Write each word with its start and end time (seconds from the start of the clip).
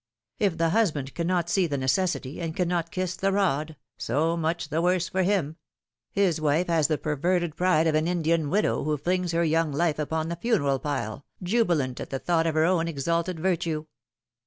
If 0.39 0.57
the 0.57 0.71
husband 0.71 1.13
cannot 1.13 1.47
see 1.47 1.67
the 1.67 1.77
necessity, 1.77 2.41
and 2.41 2.55
cannot 2.55 2.89
kiss 2.89 3.15
the 3.15 3.31
rod, 3.31 3.75
so 3.99 4.35
much 4.35 4.69
the 4.69 4.81
worse 4.81 5.07
for 5.09 5.21
him. 5.21 5.57
His 6.11 6.41
wife 6.41 6.65
has 6.65 6.87
the 6.87 6.97
perverted 6.97 7.55
pride 7.55 7.85
of 7.85 7.93
an 7.93 8.07
Indian 8.07 8.49
widow 8.49 8.83
who 8.83 8.97
flings 8.97 9.31
her 9.31 9.43
young 9.43 9.71
life 9.71 9.99
upon 9.99 10.29
the 10.29 10.35
funeral 10.35 10.79
pile, 10.79 11.27
jubilant 11.43 11.99
at 11.99 12.09
the 12.09 12.17
thought 12.17 12.47
of 12.47 12.55
her 12.55 12.65
own 12.65 12.87
exalted 12.87 13.39
virtue." 13.39 13.85